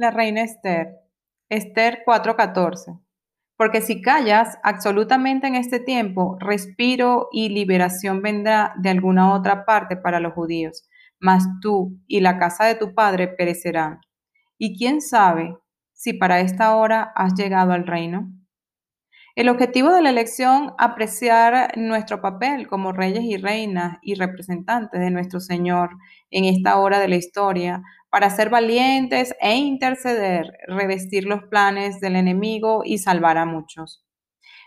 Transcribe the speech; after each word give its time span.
la 0.00 0.10
reina 0.10 0.42
Esther. 0.42 0.96
Esther 1.50 2.02
4:14. 2.06 2.98
Porque 3.58 3.82
si 3.82 4.00
callas 4.00 4.58
absolutamente 4.62 5.46
en 5.46 5.56
este 5.56 5.78
tiempo, 5.78 6.38
respiro 6.40 7.28
y 7.30 7.50
liberación 7.50 8.22
vendrá 8.22 8.72
de 8.78 8.88
alguna 8.88 9.34
otra 9.34 9.66
parte 9.66 9.98
para 9.98 10.18
los 10.18 10.32
judíos, 10.32 10.88
mas 11.20 11.44
tú 11.60 12.00
y 12.06 12.20
la 12.20 12.38
casa 12.38 12.64
de 12.64 12.76
tu 12.76 12.94
padre 12.94 13.28
perecerán. 13.28 14.00
Y 14.56 14.78
quién 14.78 15.02
sabe 15.02 15.54
si 15.92 16.14
para 16.14 16.40
esta 16.40 16.74
hora 16.74 17.12
has 17.14 17.34
llegado 17.34 17.72
al 17.72 17.86
reino. 17.86 18.32
El 19.36 19.50
objetivo 19.50 19.92
de 19.92 20.02
la 20.02 20.10
elección, 20.10 20.72
apreciar 20.78 21.76
nuestro 21.76 22.22
papel 22.22 22.66
como 22.66 22.92
reyes 22.92 23.24
y 23.24 23.36
reinas 23.36 23.98
y 24.02 24.14
representantes 24.14 24.98
de 24.98 25.10
nuestro 25.10 25.40
Señor 25.40 25.90
en 26.30 26.46
esta 26.46 26.78
hora 26.78 26.98
de 26.98 27.08
la 27.08 27.16
historia, 27.16 27.82
para 28.10 28.30
ser 28.30 28.50
valientes 28.50 29.34
e 29.40 29.56
interceder, 29.56 30.58
revestir 30.66 31.24
los 31.24 31.44
planes 31.44 32.00
del 32.00 32.16
enemigo 32.16 32.82
y 32.84 32.98
salvar 32.98 33.38
a 33.38 33.46
muchos. 33.46 34.04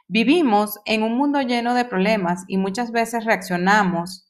Vivimos 0.08 0.80
en 0.86 1.04
un 1.04 1.18
mundo 1.18 1.42
lleno 1.42 1.74
de 1.74 1.86
problemas 1.86 2.44
y 2.48 2.58
muchas 2.58 2.92
veces 2.92 3.26
reaccionamos 3.26 4.30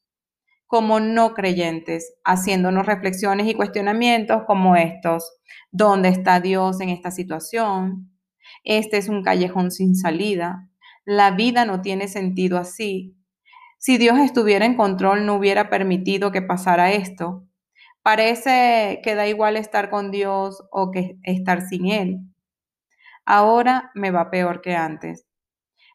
como 0.67 0.99
no 0.99 1.36
creyentes, 1.36 2.16
haciéndonos 2.23 2.86
reflexiones 2.86 3.48
y 3.48 3.53
cuestionamientos 3.53 4.44
como 4.48 4.76
estos. 4.76 5.31
¿Dónde 5.72 6.09
está 6.09 6.39
Dios 6.39 6.81
en 6.81 6.89
esta 6.89 7.11
situación? 7.11 8.11
Este 8.64 8.98
es 8.98 9.09
un 9.09 9.23
callejón 9.23 9.70
sin 9.70 9.95
salida. 9.95 10.70
La 11.05 11.31
vida 11.31 11.66
no 11.66 11.81
tiene 11.81 12.08
sentido 12.08 12.58
así. 12.58 13.16
Si 13.77 13.98
Dios 13.98 14.17
estuviera 14.17 14.66
en 14.66 14.75
control, 14.75 15.25
no 15.25 15.36
hubiera 15.36 15.70
permitido 15.70 16.31
que 16.31 16.42
pasara 16.42 16.92
esto. 16.94 17.45
Parece 18.04 19.02
que 19.04 19.16
da 19.16 19.28
igual 19.28 19.58
estar 19.58 19.90
con 19.90 20.12
Dios 20.12 20.62
o 20.72 20.92
que 20.92 21.18
estar 21.23 21.62
sin 21.62 21.88
Él. 21.88 22.20
Ahora 23.26 23.92
me 23.95 24.12
va 24.12 24.32
peor 24.32 24.62
que 24.62 24.76
antes. 24.76 25.26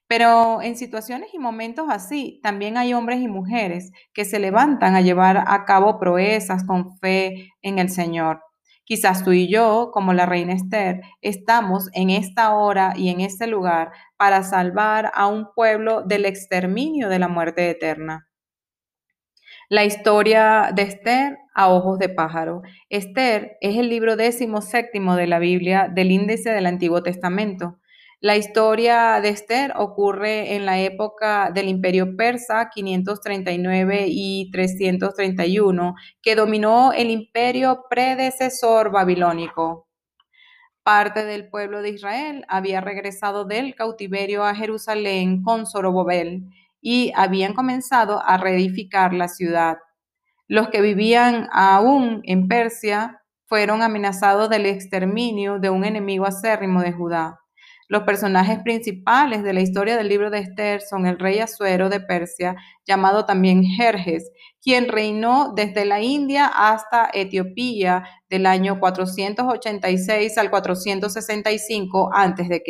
Pero 0.09 0.63
en 0.63 0.77
situaciones 0.77 1.35
y 1.35 1.39
momentos 1.39 1.89
así, 1.91 2.41
también 2.43 2.79
hay 2.79 2.95
hombres 2.95 3.21
y 3.21 3.29
mujeres 3.29 3.93
que 4.15 4.25
se 4.25 4.39
levantan 4.41 4.97
a 4.97 5.03
llevar 5.03 5.45
a 5.47 5.65
cabo 5.67 5.99
proezas 6.01 6.65
con 6.65 6.97
fe 6.99 7.51
en 7.63 7.79
el 7.79 7.91
Señor. 7.91 8.43
Quizás 8.85 9.25
tú 9.25 9.33
y 9.33 9.49
yo, 9.49 9.91
como 9.93 10.15
la 10.15 10.27
reina 10.27 10.55
Esther, 10.55 11.03
estamos 11.21 11.91
en 11.93 12.11
esta 12.11 12.55
hora 12.55 12.95
y 12.97 13.11
en 13.11 13.21
este 13.21 13.47
lugar 13.47 13.93
para 14.17 14.45
salvar 14.45 15.13
a 15.15 15.27
un 15.27 15.49
pueblo 15.55 16.03
del 16.03 16.25
exterminio 16.25 17.11
de 17.11 17.19
la 17.19 17.29
muerte 17.29 17.69
eterna. 17.71 18.28
La 19.71 19.85
historia 19.85 20.71
de 20.75 20.81
Esther 20.81 21.41
a 21.53 21.69
ojos 21.69 21.99
de 21.99 22.09
pájaro. 22.09 22.63
Esther 22.89 23.59
es 23.61 23.77
el 23.77 23.91
libro 23.91 24.17
décimo 24.17 24.63
séptimo 24.63 25.15
de 25.15 25.27
la 25.27 25.39
Biblia 25.39 25.91
del 25.95 26.11
índice 26.11 26.49
del 26.53 26.65
Antiguo 26.65 27.03
Testamento. 27.03 27.79
La 28.19 28.39
historia 28.39 29.21
de 29.21 29.29
Esther 29.29 29.75
ocurre 29.77 30.55
en 30.55 30.65
la 30.65 30.81
época 30.81 31.51
del 31.53 31.69
Imperio 31.69 32.17
Persa 32.17 32.71
539 32.71 34.07
y 34.09 34.51
331, 34.53 35.95
que 36.23 36.35
dominó 36.35 36.95
el 36.95 37.11
imperio 37.11 37.85
predecesor 37.91 38.91
babilónico. 38.91 39.87
Parte 40.83 41.27
del 41.27 41.51
pueblo 41.51 41.83
de 41.83 41.91
Israel 41.91 42.47
había 42.49 42.81
regresado 42.81 43.45
del 43.45 43.75
cautiverio 43.75 44.45
a 44.45 44.55
Jerusalén 44.55 45.43
con 45.43 45.67
Zorobabel 45.67 46.47
y 46.81 47.13
habían 47.17 47.55
comenzado 47.55 48.23
a 48.25 48.37
reedificar 48.37 49.13
la 49.13 49.29
ciudad. 49.29 49.79
Los 50.47 50.69
que 50.69 50.81
vivían 50.81 51.49
aún 51.53 52.23
en 52.25 52.49
Persia 52.49 53.23
fueron 53.47 53.83
amenazados 53.83 54.49
del 54.51 54.67
exterminio 54.67 55.59
de 55.59 55.71
un 55.71 55.85
enemigo 55.85 56.27
acérrimo 56.27 56.83
de 56.83 56.93
Judá. 56.93 57.41
Los 57.91 58.03
personajes 58.03 58.59
principales 58.63 59.43
de 59.43 59.55
la 59.55 59.63
historia 59.63 59.97
del 59.97 60.09
libro 60.09 60.29
de 60.29 60.41
Esther 60.41 60.83
son 60.83 61.07
el 61.07 61.19
rey 61.19 61.39
Asuero 61.39 61.89
de 61.89 62.01
Persia, 62.01 62.55
llamado 62.87 63.25
también 63.25 63.63
Jerjes, 63.65 64.31
quien 64.63 64.89
reinó 64.89 65.55
desde 65.57 65.87
la 65.87 66.03
India 66.03 66.51
hasta 66.53 67.09
Etiopía 67.15 68.05
del 68.29 68.45
año 68.45 68.79
486 68.79 70.37
al 70.37 70.51
465 70.51 72.11
a.C. 72.13 72.63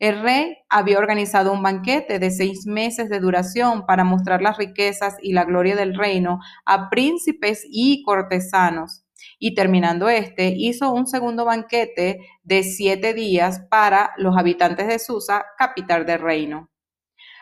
El 0.00 0.20
rey 0.20 0.56
había 0.68 0.98
organizado 0.98 1.52
un 1.52 1.62
banquete 1.62 2.18
de 2.18 2.32
seis 2.32 2.66
meses 2.66 3.08
de 3.08 3.20
duración 3.20 3.86
para 3.86 4.02
mostrar 4.02 4.42
las 4.42 4.58
riquezas 4.58 5.14
y 5.22 5.32
la 5.32 5.44
gloria 5.44 5.76
del 5.76 5.94
reino 5.96 6.40
a 6.66 6.90
príncipes 6.90 7.64
y 7.70 8.02
cortesanos. 8.02 9.03
Y 9.46 9.54
terminando 9.54 10.08
este, 10.08 10.54
hizo 10.56 10.90
un 10.90 11.06
segundo 11.06 11.44
banquete 11.44 12.20
de 12.44 12.62
siete 12.62 13.12
días 13.12 13.60
para 13.68 14.12
los 14.16 14.38
habitantes 14.38 14.86
de 14.86 14.98
Susa, 14.98 15.44
capital 15.58 16.06
del 16.06 16.20
reino. 16.20 16.70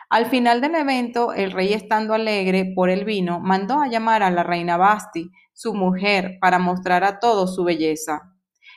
Al 0.09 0.25
final 0.25 0.59
del 0.59 0.75
evento, 0.75 1.31
el 1.31 1.53
rey, 1.53 1.71
estando 1.71 2.13
alegre 2.13 2.73
por 2.75 2.89
el 2.89 3.05
vino, 3.05 3.39
mandó 3.39 3.79
a 3.79 3.87
llamar 3.87 4.21
a 4.21 4.31
la 4.31 4.43
reina 4.43 4.75
Basti, 4.75 5.31
su 5.53 5.73
mujer, 5.73 6.39
para 6.41 6.59
mostrar 6.59 7.05
a 7.05 7.19
todos 7.19 7.55
su 7.55 7.63
belleza. 7.63 8.33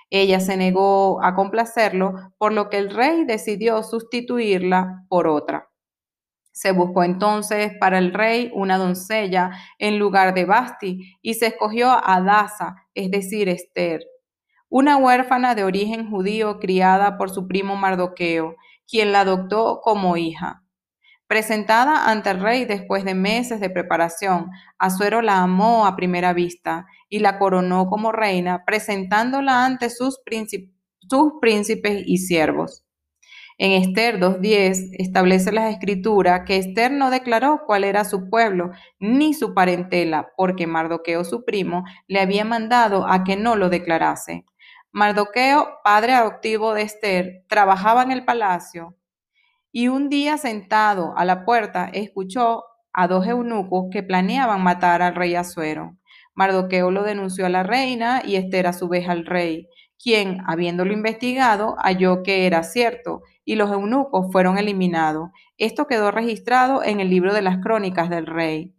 Ella 0.09 0.39
se 0.39 0.57
negó 0.57 1.21
a 1.21 1.35
complacerlo, 1.35 2.33
por 2.39 2.53
lo 2.53 2.71
que 2.71 2.79
el 2.79 2.91
rey 2.91 3.25
decidió 3.25 3.83
sustituirla 3.83 5.05
por 5.09 5.27
otra. 5.27 5.69
Se 6.57 6.73
buscó 6.73 7.05
entonces 7.05 7.73
para 7.79 7.99
el 7.99 8.15
rey 8.15 8.51
una 8.55 8.79
doncella 8.79 9.51
en 9.79 9.99
lugar 9.99 10.33
de 10.33 10.47
Basti 10.47 11.15
y 11.21 11.35
se 11.35 11.49
escogió 11.49 11.91
a 12.03 12.23
Daza, 12.23 12.77
es 12.95 13.11
decir, 13.11 13.51
Esther, 13.51 14.01
una 14.71 14.97
huérfana 14.97 15.55
de 15.55 15.65
origen 15.65 16.09
judío 16.09 16.59
criada 16.59 17.19
por 17.19 17.29
su 17.29 17.47
primo 17.47 17.77
Mardoqueo, 17.77 18.57
quien 18.91 19.13
la 19.13 19.21
adoptó 19.21 19.83
como 19.83 20.17
hija. 20.17 20.63
Presentada 21.27 22.11
ante 22.11 22.31
el 22.31 22.41
rey 22.41 22.65
después 22.65 23.05
de 23.05 23.15
meses 23.15 23.61
de 23.61 23.69
preparación, 23.69 24.49
Azuero 24.79 25.21
la 25.21 25.43
amó 25.43 25.87
a 25.87 25.95
primera 25.95 26.33
vista 26.33 26.87
y 27.11 27.19
la 27.19 27.39
coronó 27.39 27.87
como 27.91 28.13
reina, 28.13 28.65
presentándola 28.65 29.67
ante 29.67 29.91
sus, 29.91 30.19
sus 31.07 31.33
príncipes 31.39 32.03
y 32.07 32.17
siervos. 32.17 32.86
En 33.59 33.73
Esther 33.73 34.21
2.10 34.21 34.97
establece 34.99 35.51
la 35.51 35.71
escritura 35.71 36.45
que 36.45 36.59
Esther 36.59 36.93
no 36.93 37.11
declaró 37.11 37.63
cuál 37.67 37.85
era 37.85 38.05
su 38.05 38.29
pueblo 38.29 38.73
ni 38.99 39.33
su 39.33 39.55
parentela, 39.55 40.29
porque 40.37 40.67
Mardoqueo, 40.67 41.25
su 41.25 41.45
primo, 41.45 41.85
le 42.07 42.21
había 42.21 42.45
mandado 42.45 43.09
a 43.09 43.25
que 43.25 43.37
no 43.37 43.57
lo 43.57 43.71
declarase. 43.71 44.45
Mardoqueo, 44.93 45.79
padre 45.83 46.13
adoptivo 46.13 46.75
de 46.75 46.83
Esther, 46.83 47.45
trabajaba 47.49 48.03
en 48.03 48.13
el 48.13 48.27
palacio 48.27 48.95
y 49.73 49.89
un 49.89 50.09
día 50.11 50.37
sentado 50.37 51.15
a 51.17 51.25
la 51.25 51.45
puerta 51.45 51.91
escuchó 51.93 52.65
a 52.93 53.09
dos 53.09 53.27
eunucos 53.27 53.87
que 53.91 54.03
planeaban 54.03 54.63
matar 54.63 55.01
al 55.01 55.15
rey 55.15 55.35
Asuero. 55.35 55.97
Mardoqueo 56.35 56.91
lo 56.91 57.03
denunció 57.03 57.47
a 57.47 57.51
la 57.51 57.63
reina 57.63 58.23
y 58.25 58.37
Esther 58.37 58.67
a 58.67 58.75
su 58.75 58.89
vez 58.89 59.09
al 59.09 59.25
rey, 59.25 59.69
quien, 60.03 60.39
habiéndolo 60.47 60.93
investigado, 60.93 61.77
halló 61.79 62.23
que 62.23 62.47
era 62.47 62.63
cierto 62.63 63.23
y 63.45 63.55
los 63.57 63.71
eunucos 63.71 64.31
fueron 64.33 64.59
eliminados. 64.59 65.31
Esto 65.59 65.87
quedó 65.87 66.11
registrado 66.11 66.83
en 66.83 67.01
el 67.01 67.11
libro 67.11 67.33
de 67.33 67.43
las 67.43 67.59
crónicas 67.59 68.11
del 68.11 68.27
rey. 68.27 68.77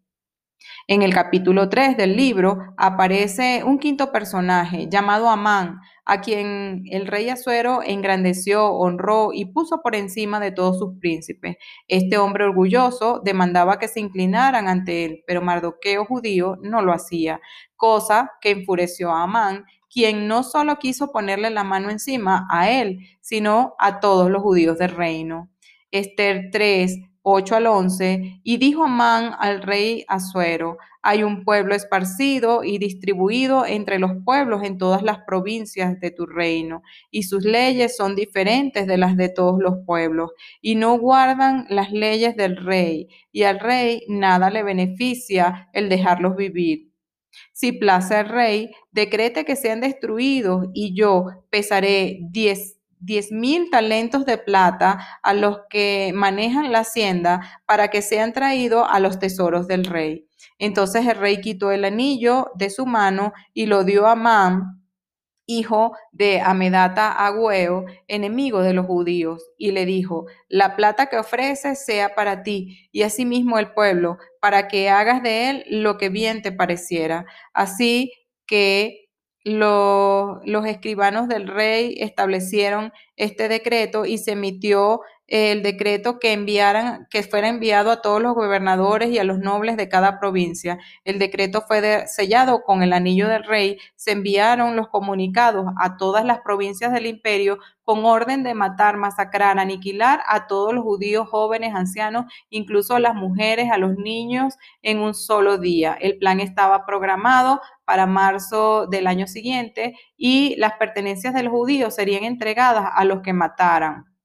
En 0.88 1.02
el 1.02 1.14
capítulo 1.14 1.70
3 1.70 1.98
del 1.98 2.16
libro 2.16 2.74
aparece 2.78 3.64
un 3.66 3.78
quinto 3.78 4.12
personaje 4.12 4.88
llamado 4.90 5.30
Amán, 5.30 5.82
a 6.06 6.22
quien 6.22 6.84
el 6.90 7.08
rey 7.08 7.30
Asuero 7.30 7.82
engrandeció, 7.84 8.72
honró 8.72 9.34
y 9.34 9.46
puso 9.46 9.82
por 9.82 9.96
encima 9.96 10.40
de 10.40 10.52
todos 10.52 10.80
sus 10.80 10.98
príncipes. 11.00 11.58
Este 11.88 12.18
hombre 12.18 12.46
orgulloso 12.46 13.22
demandaba 13.24 13.78
que 13.80 13.90
se 13.90 14.00
inclinaran 14.00 14.70
ante 14.70 15.04
él, 15.04 15.24
pero 15.28 15.42
Mardoqueo 15.42 16.06
judío 16.06 16.58
no 16.62 16.82
lo 16.82 16.94
hacía, 16.94 17.42
cosa 17.76 18.32
que 18.40 18.52
enfureció 18.52 19.12
a 19.12 19.24
Amán, 19.24 19.66
quien 19.98 20.28
no 20.28 20.44
solo 20.44 20.78
quiso 20.78 21.12
ponerle 21.12 21.50
la 21.50 21.64
mano 21.64 21.90
encima 21.90 22.48
a 22.52 22.70
él, 22.70 23.00
sino 23.20 23.74
a 23.80 24.00
todos 24.00 24.30
los 24.30 24.44
judíos 24.44 24.78
del 24.78 24.92
reino. 24.92 25.50
Esther 25.90 26.50
3, 26.52 27.00
8 27.24 27.56
al 27.56 27.66
11, 27.66 28.42
y 28.44 28.58
dijo 28.58 28.84
Amán 28.84 29.32
al 29.40 29.64
rey 29.64 30.06
Asuero, 30.08 30.78
hay 31.02 31.24
un 31.24 31.44
pueblo 31.44 31.74
esparcido 31.74 32.64
y 32.64 32.78
distribuido 32.78 33.66
entre 33.66 33.98
los 33.98 34.12
pueblos 34.24 34.62
en 34.62 34.78
todas 34.78 35.02
las 35.02 35.18
provincias 35.26 36.00
de 36.00 36.12
tu 36.12 36.28
reino, 36.28 36.84
y 37.10 37.24
sus 37.24 37.44
leyes 37.44 37.98
son 37.98 38.16
diferentes 38.16 38.86
de 38.86 38.98
las 39.00 39.18
de 39.18 39.30
todos 39.30 39.60
los 39.60 39.78
pueblos, 39.84 40.30
y 40.62 40.76
no 40.76 41.00
guardan 41.00 41.66
las 41.70 41.92
leyes 41.92 42.36
del 42.36 42.56
rey, 42.56 43.08
y 43.32 43.44
al 43.44 43.60
rey 43.60 44.04
nada 44.08 44.52
le 44.52 44.62
beneficia 44.62 45.70
el 45.74 45.90
dejarlos 45.90 46.36
vivir. 46.36 46.87
Si 47.54 47.72
place 47.72 48.20
el 48.20 48.30
rey, 48.30 48.72
decrete 48.92 49.46
que 49.46 49.56
sean 49.56 49.82
destruidos, 49.82 50.68
y 50.74 50.96
yo 50.96 51.26
pesaré 51.50 52.20
diez 52.30 52.76
diez 53.00 53.32
mil 53.32 53.70
talentos 53.70 54.26
de 54.26 54.40
plata 54.40 54.98
a 55.22 55.34
los 55.36 55.60
que 55.70 56.12
manejan 56.16 56.72
la 56.72 56.80
hacienda 56.80 57.42
para 57.68 57.90
que 57.90 58.02
sean 58.02 58.34
traídos 58.34 58.88
a 58.90 59.00
los 59.00 59.20
tesoros 59.20 59.68
del 59.68 59.86
rey. 59.86 60.28
Entonces 60.58 61.06
el 61.06 61.16
rey 61.16 61.40
quitó 61.40 61.72
el 61.72 61.86
anillo 61.86 62.52
de 62.56 62.72
su 62.72 62.88
mano 62.88 63.34
y 63.54 63.68
lo 63.68 63.84
dio 63.84 64.08
a 64.08 64.14
Amán 64.14 64.82
hijo 65.48 65.98
de 66.12 66.42
Amedata 66.42 67.12
Agüeo, 67.12 67.86
enemigo 68.08 68.62
de 68.62 68.74
los 68.74 68.86
judíos, 68.86 69.50
y 69.58 69.72
le 69.72 69.86
dijo, 69.86 70.26
la 70.48 70.76
plata 70.76 71.08
que 71.08 71.18
ofreces 71.18 71.84
sea 71.84 72.14
para 72.14 72.44
ti, 72.44 72.90
y 72.92 73.02
asimismo 73.02 73.58
el 73.58 73.74
pueblo, 73.74 74.18
para 74.40 74.68
que 74.68 74.90
hagas 74.90 75.24
de 75.24 75.50
él 75.50 75.66
lo 75.70 75.98
que 75.98 76.10
bien 76.10 76.42
te 76.44 76.52
pareciera. 76.52 77.26
Así 77.54 78.12
que 78.46 79.06
los 79.44 80.66
escribanos 80.66 81.30
del 81.30 81.48
rey 81.48 81.96
establecieron 82.00 82.92
este 83.16 83.48
decreto 83.48 84.06
y 84.06 84.18
se 84.18 84.34
emitió 84.34 85.00
el 85.28 85.62
decreto 85.62 86.20
que 86.20 86.32
enviaran, 86.32 87.08
que 87.10 87.22
fuera 87.22 87.50
enviado 87.50 87.92
a 87.92 88.02
todos 88.02 88.22
los 88.22 88.34
gobernadores 88.34 89.10
y 89.10 89.20
a 89.20 89.26
los 89.26 89.40
nobles 89.40 89.76
de 89.76 89.90
cada 89.90 90.20
provincia. 90.20 90.80
El 91.04 91.20
decreto 91.20 91.64
fue 91.68 92.08
sellado 92.08 92.64
con 92.64 92.82
el 92.82 92.94
anillo 92.94 93.28
del 93.28 93.44
rey. 93.44 93.78
Se 93.96 94.12
enviaron 94.12 94.76
los 94.78 94.88
comunicados 94.88 95.66
a 95.80 95.98
todas 95.98 96.24
las 96.24 96.40
provincias 96.40 96.94
del 96.94 97.06
imperio 97.08 97.60
con 97.84 98.06
orden 98.06 98.44
de 98.44 98.54
matar, 98.54 98.98
masacrar, 98.98 99.60
aniquilar 99.60 100.22
a 100.28 100.48
todos 100.48 100.74
los 100.74 100.84
judíos 100.84 101.30
jóvenes, 101.30 101.74
ancianos, 101.76 102.26
incluso 102.50 102.96
a 102.96 103.00
las 103.00 103.16
mujeres, 103.16 103.72
a 103.72 103.78
los 103.78 103.96
niños, 103.98 104.56
en 104.82 105.00
un 105.00 105.14
solo 105.14 105.58
día. 105.58 105.98
El 106.00 106.18
plan 106.18 106.40
estaba 106.40 106.86
programado 106.86 107.62
para 107.86 108.06
marzo 108.06 108.88
del 108.88 109.08
año 109.08 109.28
siguiente 109.28 109.96
y 110.18 110.56
las 110.58 110.74
pertenencias 110.74 111.34
de 111.34 111.44
los 111.44 111.54
judíos 111.54 111.96
serían 111.96 112.24
entregadas 112.26 112.90
a 112.94 113.06
los 113.06 113.22
que 113.22 113.34
mataran. 113.34 114.17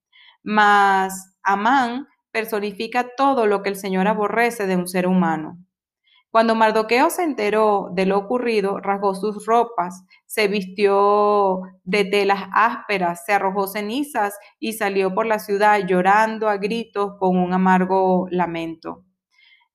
Mas 0.43 1.37
Amán 1.43 2.07
personifica 2.31 3.11
todo 3.17 3.47
lo 3.47 3.63
que 3.63 3.71
el 3.71 3.77
Señor 3.77 4.09
aborrece 4.09 4.67
de 4.67 4.77
un 4.77 4.89
ser 4.89 5.07
humano. 5.07 5.59
Cuando 6.33 6.55
Mardoqueo 6.55 7.11
se 7.11 7.25
enteró 7.25 7.91
de 7.93 8.07
lo 8.07 8.17
ocurrido, 8.17 8.81
rasgó 8.81 9.15
sus 9.15 9.45
ropas, 9.45 10.03
se 10.25 10.49
vistió 10.49 11.61
de 11.85 12.07
telas 12.07 12.45
ásperas, 12.55 13.27
se 13.27 13.35
arrojó 13.35 13.67
cenizas 13.67 14.39
y 14.59 14.73
salió 14.73 15.15
por 15.15 15.27
la 15.27 15.39
ciudad 15.39 15.81
llorando 15.87 16.49
a 16.49 16.57
gritos 16.57 17.13
con 17.19 17.37
un 17.37 17.53
amargo 17.53 18.29
lamento. 18.31 19.05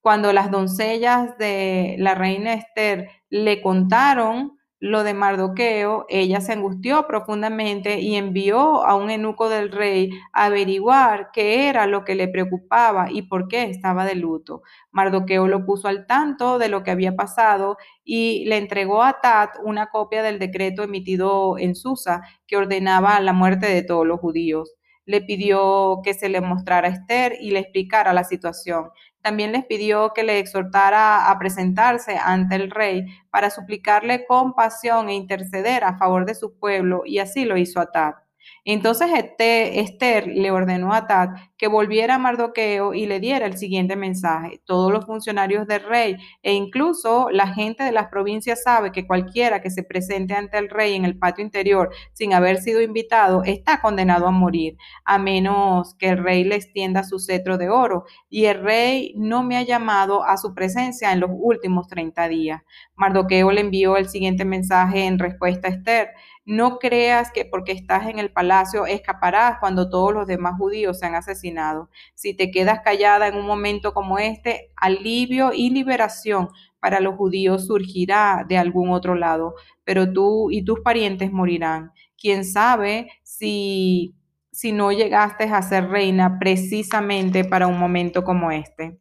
Cuando 0.01 0.33
las 0.33 0.49
doncellas 0.49 1.37
de 1.37 1.95
la 1.99 2.15
reina 2.15 2.55
Esther 2.55 3.07
le 3.29 3.61
contaron 3.61 4.56
lo 4.79 5.03
de 5.03 5.13
Mardoqueo, 5.15 6.05
ella 6.07 6.39
se 6.39 6.53
angustió 6.53 7.07
profundamente 7.07 7.99
y 7.99 8.15
envió 8.15 8.85
a 8.85 8.95
un 8.95 9.09
eunuco 9.09 9.49
del 9.49 9.71
rey 9.71 10.11
a 10.33 10.45
averiguar 10.45 11.31
qué 11.33 11.67
era 11.67 11.87
lo 11.87 12.05
que 12.05 12.13
le 12.15 12.27
preocupaba 12.27 13.11
y 13.11 13.23
por 13.23 13.47
qué 13.47 13.63
estaba 13.63 14.05
de 14.05 14.15
luto. 14.15 14.61
Mardoqueo 14.91 15.47
lo 15.47 15.65
puso 15.65 15.87
al 15.87 16.05
tanto 16.05 16.59
de 16.59 16.69
lo 16.69 16.83
que 16.83 16.91
había 16.91 17.15
pasado 17.15 17.77
y 18.03 18.45
le 18.45 18.57
entregó 18.57 19.01
a 19.03 19.19
Tat 19.21 19.55
una 19.63 19.87
copia 19.89 20.21
del 20.21 20.37
decreto 20.39 20.83
emitido 20.83 21.57
en 21.57 21.75
Susa 21.75 22.21
que 22.45 22.57
ordenaba 22.57 23.19
la 23.19 23.33
muerte 23.33 23.65
de 23.67 23.81
todos 23.83 24.05
los 24.05 24.19
judíos. 24.19 24.76
Le 25.07 25.21
pidió 25.21 26.01
que 26.03 26.13
se 26.13 26.29
le 26.29 26.41
mostrara 26.41 26.87
a 26.87 26.91
Esther 26.91 27.37
y 27.41 27.49
le 27.49 27.59
explicara 27.59 28.13
la 28.13 28.23
situación. 28.23 28.91
También 29.23 29.51
les 29.51 29.65
pidió 29.65 30.13
que 30.13 30.23
le 30.23 30.37
exhortara 30.37 31.31
a 31.31 31.39
presentarse 31.39 32.17
ante 32.23 32.55
el 32.55 32.69
rey 32.69 33.07
para 33.31 33.49
suplicarle 33.49 34.27
compasión 34.27 35.09
e 35.09 35.15
interceder 35.15 35.83
a 35.83 35.97
favor 35.97 36.25
de 36.25 36.35
su 36.35 36.59
pueblo, 36.59 37.01
y 37.05 37.17
así 37.17 37.45
lo 37.45 37.57
hizo 37.57 37.79
Atad. 37.79 38.26
Entonces 38.65 39.09
este, 39.15 39.79
Esther 39.79 40.27
le 40.27 40.51
ordenó 40.51 40.93
a 40.93 41.07
Tad 41.07 41.29
que 41.57 41.67
volviera 41.67 42.15
a 42.15 42.19
Mardoqueo 42.19 42.93
y 42.93 43.05
le 43.05 43.19
diera 43.19 43.45
el 43.45 43.57
siguiente 43.57 43.95
mensaje. 43.95 44.61
Todos 44.65 44.91
los 44.91 45.05
funcionarios 45.05 45.67
del 45.67 45.83
rey 45.83 46.17
e 46.43 46.53
incluso 46.53 47.29
la 47.31 47.47
gente 47.47 47.83
de 47.83 47.91
las 47.91 48.07
provincias 48.07 48.63
sabe 48.63 48.91
que 48.91 49.07
cualquiera 49.07 49.61
que 49.61 49.71
se 49.71 49.83
presente 49.83 50.33
ante 50.33 50.57
el 50.57 50.69
rey 50.69 50.95
en 50.95 51.05
el 51.05 51.17
patio 51.17 51.43
interior 51.43 51.89
sin 52.13 52.33
haber 52.33 52.57
sido 52.57 52.81
invitado 52.81 53.43
está 53.45 53.81
condenado 53.81 54.27
a 54.27 54.31
morir, 54.31 54.77
a 55.05 55.17
menos 55.17 55.95
que 55.95 56.09
el 56.09 56.23
rey 56.23 56.43
le 56.43 56.55
extienda 56.55 57.03
su 57.03 57.19
cetro 57.19 57.57
de 57.57 57.69
oro. 57.69 58.05
Y 58.29 58.45
el 58.45 58.61
rey 58.61 59.13
no 59.15 59.43
me 59.43 59.57
ha 59.57 59.63
llamado 59.63 60.23
a 60.23 60.37
su 60.37 60.53
presencia 60.53 61.11
en 61.11 61.19
los 61.19 61.29
últimos 61.33 61.87
30 61.87 62.27
días. 62.27 62.61
Mardoqueo 62.95 63.51
le 63.51 63.61
envió 63.61 63.97
el 63.97 64.09
siguiente 64.09 64.45
mensaje 64.45 65.05
en 65.05 65.19
respuesta 65.19 65.67
a 65.67 65.71
Esther. 65.71 66.09
No 66.47 66.79
creas 66.79 67.29
que 67.33 67.43
porque 67.43 67.73
estás 67.73 68.07
en 68.07 68.19
el 68.19 68.31
palacio 68.31 68.85
escaparás 68.85 69.57
cuando 69.59 69.89
todos 69.89 70.13
los 70.13 70.27
demás 70.27 70.53
judíos 70.57 70.97
sean 70.97 71.13
asesinados. 71.13 71.89
Si 72.15 72.33
te 72.33 72.51
quedas 72.51 72.79
callada 72.85 73.27
en 73.27 73.35
un 73.35 73.45
momento 73.45 73.93
como 73.93 74.17
este, 74.17 74.71
alivio 74.77 75.51
y 75.53 75.71
liberación 75.71 76.47
para 76.79 77.01
los 77.01 77.15
judíos 77.15 77.67
surgirá 77.67 78.45
de 78.47 78.57
algún 78.57 78.91
otro 78.91 79.13
lado, 79.13 79.55
pero 79.83 80.09
tú 80.13 80.49
y 80.49 80.63
tus 80.63 80.79
parientes 80.79 81.33
morirán. 81.33 81.91
¿Quién 82.17 82.45
sabe 82.45 83.09
si, 83.23 84.15
si 84.49 84.71
no 84.71 84.93
llegaste 84.93 85.43
a 85.43 85.61
ser 85.61 85.89
reina 85.89 86.39
precisamente 86.39 87.43
para 87.43 87.67
un 87.67 87.77
momento 87.77 88.23
como 88.23 88.51
este? 88.51 88.97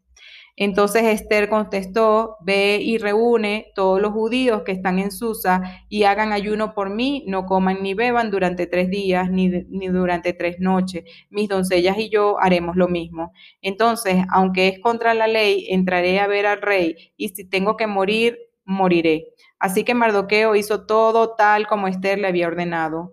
Entonces 0.56 1.04
Esther 1.04 1.50
contestó, 1.50 2.36
ve 2.40 2.78
y 2.82 2.96
reúne 2.96 3.72
todos 3.74 4.00
los 4.00 4.12
judíos 4.12 4.62
que 4.62 4.72
están 4.72 4.98
en 4.98 5.10
Susa 5.10 5.84
y 5.90 6.04
hagan 6.04 6.32
ayuno 6.32 6.72
por 6.74 6.88
mí, 6.88 7.24
no 7.26 7.44
coman 7.44 7.82
ni 7.82 7.92
beban 7.92 8.30
durante 8.30 8.66
tres 8.66 8.88
días 8.88 9.30
ni, 9.30 9.48
ni, 9.48 9.88
durante 9.88 10.32
tres 10.32 10.56
noches. 10.58 11.04
Mis 11.28 11.48
doncellas 11.48 11.98
y 11.98 12.08
yo 12.08 12.40
haremos 12.40 12.76
lo 12.76 12.88
mismo. 12.88 13.32
Entonces, 13.60 14.24
aunque 14.30 14.68
es 14.68 14.78
contra 14.80 15.12
la 15.12 15.26
ley, 15.26 15.66
entraré 15.68 16.20
a 16.20 16.26
ver 16.26 16.46
al 16.46 16.62
rey 16.62 17.12
y 17.18 17.28
si 17.28 17.44
tengo 17.44 17.76
que 17.76 17.86
morir, 17.86 18.38
moriré. 18.64 19.28
Así 19.58 19.84
que 19.84 19.94
Mardoqueo 19.94 20.56
hizo 20.56 20.86
todo 20.86 21.34
tal 21.34 21.66
como 21.66 21.88
Esther 21.88 22.18
le 22.18 22.28
había 22.28 22.46
ordenado. 22.46 23.12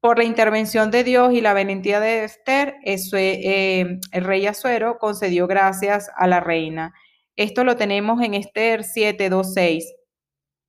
Por 0.00 0.18
la 0.18 0.24
intervención 0.24 0.92
de 0.92 1.02
Dios 1.02 1.32
y 1.32 1.40
la 1.40 1.54
valentía 1.54 1.98
de 1.98 2.22
Esther, 2.22 2.76
eh, 2.84 3.98
el 4.12 4.24
rey 4.24 4.46
Azuero 4.46 4.96
concedió 4.98 5.48
gracias 5.48 6.08
a 6.16 6.28
la 6.28 6.38
reina. 6.38 6.94
Esto 7.34 7.64
lo 7.64 7.76
tenemos 7.76 8.22
en 8.22 8.34
Esther 8.34 8.84
7, 8.84 9.28
2, 9.28 9.54
6. 9.54 9.94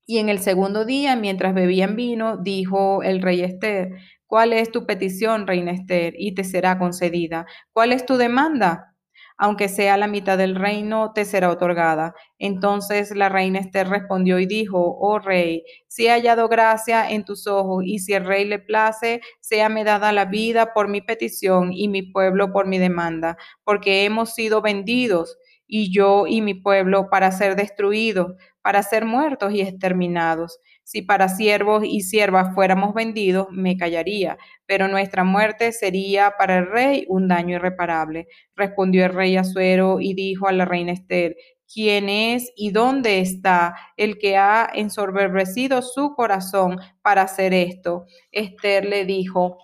Y 0.07 0.17
en 0.17 0.29
el 0.29 0.39
segundo 0.39 0.83
día, 0.83 1.15
mientras 1.15 1.53
bebían 1.53 1.95
vino, 1.95 2.37
dijo 2.37 3.03
el 3.03 3.21
rey 3.21 3.41
Esther, 3.41 3.91
¿cuál 4.25 4.51
es 4.53 4.71
tu 4.71 4.87
petición, 4.87 5.45
reina 5.45 5.71
Esther? 5.73 6.15
Y 6.17 6.33
te 6.33 6.43
será 6.43 6.79
concedida. 6.79 7.45
¿Cuál 7.71 7.91
es 7.91 8.07
tu 8.07 8.17
demanda? 8.17 8.95
Aunque 9.41 9.69
sea 9.69 9.95
la 9.95 10.07
mitad 10.07 10.37
del 10.37 10.53
reino, 10.55 11.13
te 11.13 11.23
será 11.23 11.49
otorgada. 11.49 12.13
Entonces 12.37 13.15
la 13.15 13.29
reina 13.29 13.59
Esther 13.59 13.87
respondió 13.87 14.37
y 14.37 14.45
dijo, 14.45 14.97
oh 14.99 15.17
rey, 15.17 15.63
si 15.87 16.07
he 16.07 16.09
hallado 16.11 16.49
gracia 16.49 17.09
en 17.09 17.23
tus 17.23 17.47
ojos 17.47 17.83
y 17.85 17.99
si 17.99 18.13
el 18.13 18.25
rey 18.25 18.43
le 18.43 18.59
place, 18.59 19.21
me 19.69 19.85
dada 19.85 20.11
la 20.11 20.25
vida 20.25 20.73
por 20.73 20.89
mi 20.89 20.99
petición 20.99 21.71
y 21.71 21.87
mi 21.87 22.03
pueblo 22.03 22.51
por 22.51 22.67
mi 22.67 22.79
demanda, 22.79 23.37
porque 23.63 24.03
hemos 24.03 24.33
sido 24.33 24.61
vendidos 24.61 25.37
y 25.65 25.93
yo 25.93 26.25
y 26.27 26.41
mi 26.41 26.55
pueblo 26.55 27.09
para 27.09 27.31
ser 27.31 27.55
destruidos, 27.55 28.33
para 28.61 28.83
ser 28.83 29.05
muertos 29.05 29.53
y 29.53 29.61
exterminados. 29.61 30.59
Si 30.89 31.03
para 31.03 31.29
siervos 31.29 31.83
y 31.85 32.01
siervas 32.01 32.55
fuéramos 32.55 32.95
vendidos, 32.95 33.45
me 33.51 33.77
callaría, 33.77 34.39
pero 34.65 34.87
nuestra 34.87 35.23
muerte 35.23 35.71
sería 35.71 36.33
para 36.35 36.57
el 36.57 36.65
rey 36.65 37.05
un 37.07 37.27
daño 37.27 37.57
irreparable. 37.57 38.27
Respondió 38.55 39.05
el 39.05 39.13
rey 39.13 39.37
Azuero 39.37 39.99
y 39.99 40.15
dijo 40.15 40.47
a 40.47 40.51
la 40.51 40.65
reina 40.65 40.91
Esther, 40.91 41.35
¿quién 41.71 42.09
es 42.09 42.51
y 42.55 42.71
dónde 42.71 43.19
está 43.19 43.75
el 43.97 44.17
que 44.17 44.37
ha 44.37 44.67
ensoberbecido 44.73 45.83
su 45.83 46.15
corazón 46.15 46.79
para 47.03 47.21
hacer 47.21 47.53
esto? 47.53 48.07
Esther 48.31 48.85
le 48.85 49.05
dijo, 49.05 49.59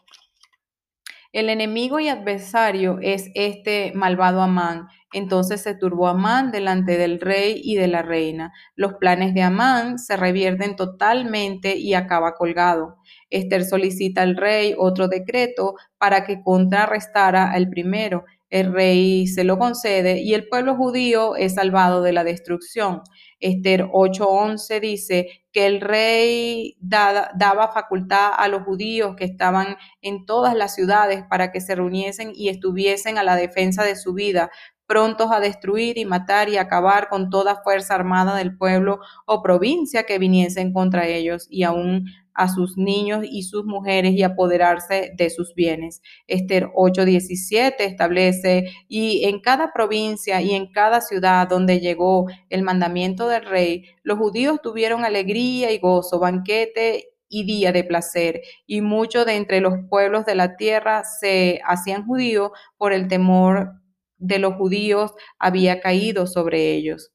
el 1.31 1.49
enemigo 1.49 1.99
y 1.99 2.07
adversario 2.07 2.99
es 3.01 3.31
este 3.33 3.93
malvado 3.95 4.43
Amán. 4.43 4.89
Entonces 5.15 5.61
se 5.61 5.75
turbó 5.75 6.09
Amán 6.09 6.51
delante 6.51 6.97
del 6.97 7.21
rey 7.21 7.61
y 7.63 7.77
de 7.77 7.87
la 7.87 8.01
reina. 8.01 8.51
Los 8.75 8.95
planes 8.95 9.33
de 9.33 9.43
Amán 9.43 9.97
se 9.97 10.17
revierten 10.17 10.75
totalmente 10.75 11.77
y 11.77 11.93
acaba 11.93 12.33
colgado. 12.33 12.97
Esther 13.29 13.63
solicita 13.63 14.23
al 14.23 14.35
rey 14.35 14.75
otro 14.77 15.07
decreto 15.07 15.75
para 15.97 16.25
que 16.25 16.41
contrarrestara 16.43 17.49
al 17.49 17.69
primero. 17.69 18.25
El 18.49 18.73
rey 18.73 19.27
se 19.27 19.45
lo 19.45 19.57
concede 19.57 20.19
y 20.21 20.33
el 20.33 20.49
pueblo 20.49 20.75
judío 20.75 21.35
es 21.37 21.55
salvado 21.55 22.01
de 22.01 22.11
la 22.11 22.25
destrucción. 22.25 23.01
Esther 23.39 23.87
8:11 23.91 24.79
dice 24.79 25.27
que 25.51 25.65
el 25.65 25.81
rey 25.81 26.77
daba 26.79 27.71
facultad 27.73 28.31
a 28.35 28.47
los 28.47 28.63
judíos 28.63 29.15
que 29.15 29.25
estaban 29.25 29.77
en 30.01 30.25
todas 30.25 30.55
las 30.55 30.75
ciudades 30.75 31.23
para 31.29 31.51
que 31.51 31.61
se 31.61 31.75
reuniesen 31.75 32.31
y 32.33 32.49
estuviesen 32.49 33.17
a 33.17 33.23
la 33.23 33.35
defensa 33.35 33.83
de 33.83 33.95
su 33.95 34.13
vida, 34.13 34.51
prontos 34.87 35.31
a 35.31 35.39
destruir 35.39 35.97
y 35.97 36.05
matar 36.05 36.49
y 36.49 36.57
acabar 36.57 37.09
con 37.09 37.29
toda 37.29 37.61
fuerza 37.63 37.95
armada 37.95 38.35
del 38.35 38.57
pueblo 38.57 38.99
o 39.25 39.41
provincia 39.41 40.03
que 40.03 40.19
viniesen 40.19 40.73
contra 40.73 41.07
ellos 41.07 41.47
y 41.49 41.63
aún 41.63 42.05
a 42.35 42.49
sus 42.49 42.77
niños 42.77 43.23
y 43.23 43.43
sus 43.43 43.65
mujeres 43.65 44.13
y 44.13 44.23
apoderarse 44.23 45.13
de 45.15 45.29
sus 45.29 45.55
bienes. 45.55 46.01
Esther 46.27 46.69
8:17 46.75 47.85
establece, 47.85 48.65
y 48.87 49.23
en 49.23 49.39
cada 49.39 49.71
provincia 49.73 50.41
y 50.41 50.53
en 50.53 50.71
cada 50.71 51.01
ciudad 51.01 51.47
donde 51.47 51.79
llegó 51.79 52.27
el 52.49 52.61
mandamiento 52.61 53.27
del 53.29 53.45
rey, 53.45 53.85
los 54.03 54.19
judíos 54.19 54.61
tuvieron 54.61 55.05
alegría 55.05 55.71
y 55.71 55.79
gozo, 55.79 56.19
banquete 56.19 57.09
y 57.29 57.45
día 57.45 57.71
de 57.71 57.83
placer, 57.83 58.41
y 58.67 58.81
muchos 58.81 59.25
de 59.25 59.35
entre 59.35 59.61
los 59.61 59.73
pueblos 59.89 60.25
de 60.25 60.35
la 60.35 60.57
tierra 60.57 61.03
se 61.05 61.61
hacían 61.65 62.05
judíos 62.05 62.51
por 62.77 62.93
el 62.93 63.07
temor 63.07 63.81
de 64.25 64.39
los 64.39 64.55
judíos 64.55 65.13
había 65.39 65.79
caído 65.79 66.27
sobre 66.27 66.73
ellos. 66.73 67.11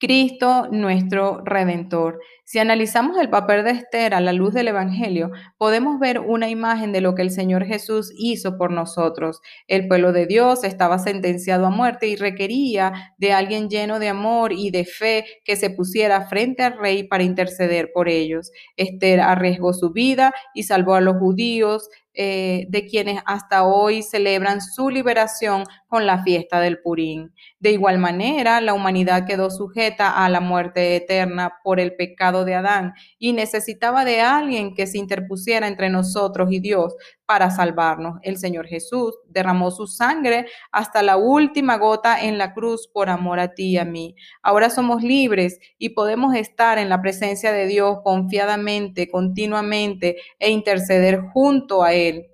Cristo 0.00 0.66
nuestro 0.70 1.42
Redentor. 1.44 2.20
Si 2.46 2.58
analizamos 2.58 3.18
el 3.18 3.28
papel 3.28 3.62
de 3.64 3.72
Esther 3.72 4.14
a 4.14 4.20
la 4.22 4.32
luz 4.32 4.54
del 4.54 4.68
Evangelio, 4.68 5.30
podemos 5.58 6.00
ver 6.00 6.20
una 6.20 6.48
imagen 6.48 6.90
de 6.90 7.02
lo 7.02 7.14
que 7.14 7.20
el 7.20 7.30
Señor 7.30 7.66
Jesús 7.66 8.10
hizo 8.16 8.56
por 8.56 8.72
nosotros. 8.72 9.42
El 9.68 9.88
pueblo 9.88 10.12
de 10.12 10.26
Dios 10.26 10.64
estaba 10.64 10.98
sentenciado 10.98 11.66
a 11.66 11.70
muerte 11.70 12.08
y 12.08 12.16
requería 12.16 13.14
de 13.18 13.34
alguien 13.34 13.68
lleno 13.68 13.98
de 13.98 14.08
amor 14.08 14.54
y 14.54 14.70
de 14.70 14.86
fe 14.86 15.26
que 15.44 15.54
se 15.54 15.68
pusiera 15.68 16.28
frente 16.28 16.62
al 16.62 16.78
rey 16.78 17.04
para 17.04 17.22
interceder 17.22 17.90
por 17.92 18.08
ellos. 18.08 18.50
Esther 18.76 19.20
arriesgó 19.20 19.74
su 19.74 19.92
vida 19.92 20.32
y 20.54 20.62
salvó 20.62 20.94
a 20.94 21.02
los 21.02 21.18
judíos 21.18 21.90
eh, 22.12 22.66
de 22.68 22.86
quienes 22.86 23.22
hasta 23.24 23.64
hoy 23.64 24.02
celebran 24.02 24.60
su 24.60 24.90
liberación 24.90 25.64
con 25.86 26.06
la 26.06 26.22
fiesta 26.22 26.60
del 26.60 26.80
Purín. 26.80 27.32
De 27.58 27.70
igual 27.70 27.98
manera, 27.98 28.60
la 28.60 28.74
humanidad 28.74 29.26
quedó 29.26 29.50
sujeta 29.50 30.24
a 30.24 30.28
la 30.28 30.40
muerte 30.40 30.96
eterna 30.96 31.54
por 31.62 31.78
el 31.78 31.94
pecado 31.94 32.44
de 32.44 32.54
Adán 32.54 32.94
y 33.18 33.32
necesitaba 33.32 34.04
de 34.04 34.20
alguien 34.20 34.74
que 34.74 34.86
se 34.86 34.98
interpusiera 34.98 35.68
entre 35.68 35.88
nosotros 35.88 36.50
y 36.50 36.60
Dios 36.60 36.94
para 37.30 37.52
salvarnos. 37.52 38.18
El 38.22 38.38
Señor 38.38 38.66
Jesús 38.66 39.16
derramó 39.28 39.70
su 39.70 39.86
sangre 39.86 40.48
hasta 40.72 41.00
la 41.00 41.16
última 41.16 41.76
gota 41.76 42.20
en 42.20 42.38
la 42.38 42.52
cruz 42.54 42.88
por 42.92 43.08
amor 43.08 43.38
a 43.38 43.54
ti 43.54 43.70
y 43.70 43.78
a 43.78 43.84
mí. 43.84 44.16
Ahora 44.42 44.68
somos 44.68 45.04
libres 45.04 45.60
y 45.78 45.90
podemos 45.90 46.34
estar 46.34 46.76
en 46.78 46.88
la 46.88 47.00
presencia 47.00 47.52
de 47.52 47.68
Dios 47.68 47.98
confiadamente, 48.02 49.08
continuamente 49.08 50.16
e 50.40 50.50
interceder 50.50 51.20
junto 51.32 51.84
a 51.84 51.92
Él 51.92 52.26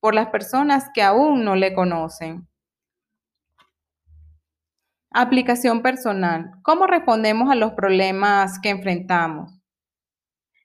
por 0.00 0.14
las 0.14 0.28
personas 0.28 0.90
que 0.92 1.00
aún 1.00 1.42
no 1.42 1.56
le 1.56 1.72
conocen. 1.72 2.46
Aplicación 5.12 5.80
personal. 5.80 6.50
¿Cómo 6.60 6.86
respondemos 6.86 7.50
a 7.50 7.54
los 7.54 7.72
problemas 7.72 8.58
que 8.58 8.68
enfrentamos? 8.68 9.58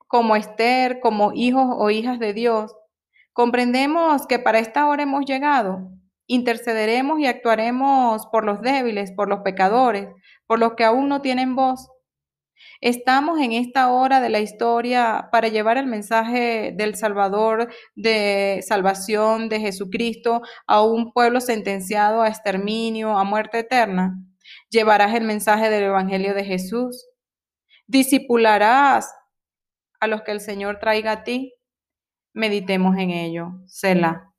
Como 0.09 0.35
Esther, 0.35 0.99
como 0.99 1.31
hijos 1.33 1.67
o 1.69 1.89
hijas 1.89 2.19
de 2.19 2.33
Dios, 2.33 2.75
comprendemos 3.33 4.27
que 4.27 4.39
para 4.39 4.59
esta 4.59 4.87
hora 4.87 5.03
hemos 5.03 5.25
llegado. 5.25 5.89
Intercederemos 6.27 7.19
y 7.19 7.27
actuaremos 7.27 8.27
por 8.31 8.45
los 8.45 8.61
débiles, 8.61 9.11
por 9.11 9.27
los 9.27 9.41
pecadores, 9.41 10.07
por 10.47 10.59
los 10.59 10.73
que 10.73 10.83
aún 10.83 11.09
no 11.09 11.21
tienen 11.21 11.55
voz. 11.55 11.89
Estamos 12.79 13.39
en 13.39 13.51
esta 13.51 13.91
hora 13.91 14.19
de 14.21 14.29
la 14.29 14.39
historia 14.39 15.29
para 15.31 15.47
llevar 15.47 15.77
el 15.77 15.87
mensaje 15.87 16.73
del 16.75 16.95
Salvador, 16.95 17.71
de 17.95 18.63
salvación 18.67 19.49
de 19.49 19.59
Jesucristo 19.59 20.41
a 20.67 20.83
un 20.83 21.11
pueblo 21.11 21.41
sentenciado 21.41 22.21
a 22.21 22.27
exterminio, 22.27 23.17
a 23.17 23.23
muerte 23.23 23.59
eterna. 23.59 24.15
Llevarás 24.69 25.13
el 25.15 25.23
mensaje 25.25 25.69
del 25.69 25.83
Evangelio 25.85 26.33
de 26.33 26.43
Jesús. 26.43 27.07
Discipularás 27.87 29.13
a 29.99 30.07
los 30.07 30.21
que 30.23 30.31
el 30.31 30.39
Señor 30.39 30.79
traiga 30.79 31.11
a 31.11 31.23
ti. 31.23 31.53
Meditemos 32.33 32.97
en 32.97 33.11
ello. 33.11 33.61
Selah. 33.67 34.30